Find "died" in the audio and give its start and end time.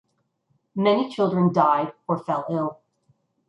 1.53-1.93